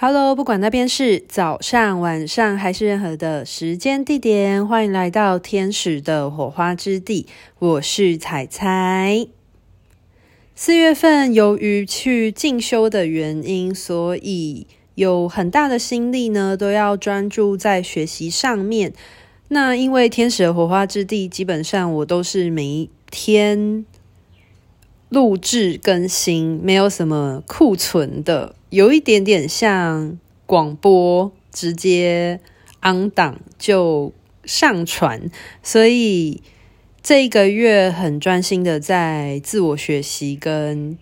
[0.00, 7.26] Hello，不管那边是早上、晚上还是任何的时间地点，欢迎来到天使的火花之地。
[7.58, 9.26] 我是彩彩。
[10.54, 18.92] 四月份由于去进修的原因，所以有很大的心力呢，都要专注在学习上面。
[19.48, 23.84] 那因为天使的火花之地，基本上我都是每一天
[25.08, 28.54] 录制更新，没有什么库存的。
[28.70, 32.40] 有一点点像广播，直接
[32.82, 34.12] on 档就
[34.44, 35.30] 上传，
[35.62, 36.42] 所以
[37.02, 40.98] 这一个月很专心的在自我学习跟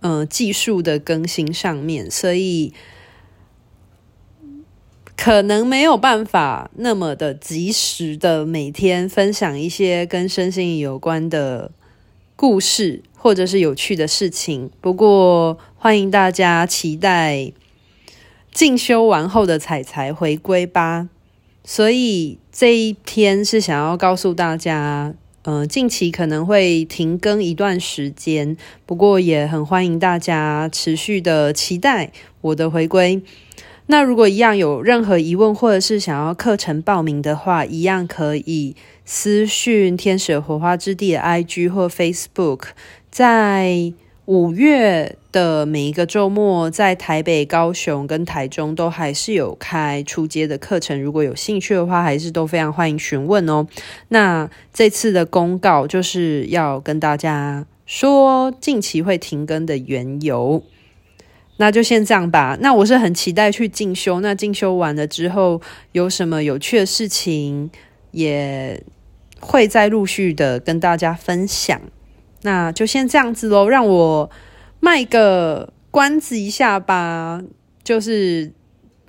[0.00, 2.72] 呃技术的更新上面，所以
[5.16, 11.70] 可能没有办法那么的及时的每天分享一些跟身心有关的
[12.36, 13.02] 故事。
[13.18, 17.50] 或者是有趣的事情，不过欢迎大家期待
[18.52, 21.08] 进修完后的采采回归吧。
[21.64, 33.20] 所以这一天是想要告诉大家，呃，近期可能会停更一段时间，不过也很欢迎大家持续的期待我的回归。
[33.88, 42.62] 那如果一样有任何疑问，或者是想要课程报名的话，一样可以私讯天使火花之地的 IG 或 Facebook。
[43.10, 43.92] 在
[44.24, 53.68] 五月的每一个周末，在台北、高雄跟台中都还是有开初阶的课程，如果有兴趣的话，还是都非常欢迎询问哦。
[54.08, 60.60] 那这次的公告就是要跟大家说，近期会停更的缘由。
[61.58, 62.56] 那就先这样吧。
[62.60, 64.20] 那我是很期待去进修。
[64.20, 65.60] 那进修完了之后，
[65.92, 67.70] 有什么有趣的事情，
[68.10, 68.82] 也
[69.40, 71.80] 会再陆续的跟大家分享。
[72.42, 74.30] 那就先这样子喽，让我
[74.80, 77.42] 卖个关子一下吧。
[77.82, 78.52] 就是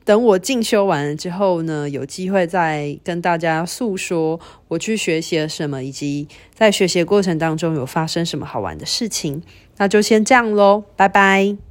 [0.06, 4.40] 等我进修完了之后呢，有机会再跟大家诉说
[4.70, 9.44] 我去学习了什么，以及在学习过程当中有发生什么好玩的事情。
[9.78, 11.67] 那就先这样喽，拜拜。